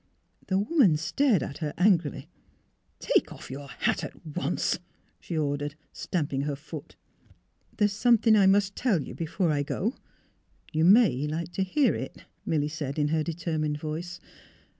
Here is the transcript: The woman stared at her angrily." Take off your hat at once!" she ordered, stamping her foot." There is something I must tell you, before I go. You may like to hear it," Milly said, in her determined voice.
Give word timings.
The 0.47 0.57
woman 0.57 0.97
stared 0.97 1.43
at 1.43 1.59
her 1.59 1.75
angrily." 1.77 2.27
Take 3.13 3.31
off 3.31 3.51
your 3.51 3.67
hat 3.67 4.03
at 4.03 4.25
once!" 4.25 4.79
she 5.19 5.37
ordered, 5.37 5.75
stamping 5.93 6.41
her 6.41 6.55
foot." 6.55 6.95
There 7.77 7.85
is 7.85 7.93
something 7.93 8.35
I 8.35 8.47
must 8.47 8.75
tell 8.75 9.03
you, 9.03 9.13
before 9.13 9.51
I 9.51 9.61
go. 9.61 9.93
You 10.73 10.85
may 10.85 11.27
like 11.27 11.51
to 11.51 11.61
hear 11.63 11.93
it," 11.93 12.25
Milly 12.47 12.67
said, 12.67 12.97
in 12.97 13.09
her 13.09 13.21
determined 13.21 13.77
voice. 13.79 14.19